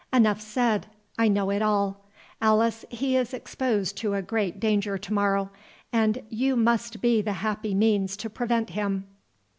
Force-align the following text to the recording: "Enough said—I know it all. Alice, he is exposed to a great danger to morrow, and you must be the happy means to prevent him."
"Enough 0.11 0.41
said—I 0.41 1.27
know 1.27 1.51
it 1.51 1.61
all. 1.61 2.07
Alice, 2.41 2.85
he 2.89 3.15
is 3.15 3.35
exposed 3.35 3.95
to 3.97 4.15
a 4.15 4.23
great 4.23 4.59
danger 4.59 4.97
to 4.97 5.13
morrow, 5.13 5.51
and 5.93 6.23
you 6.29 6.55
must 6.55 7.03
be 7.03 7.21
the 7.21 7.33
happy 7.33 7.75
means 7.75 8.17
to 8.17 8.27
prevent 8.27 8.71
him." 8.71 9.05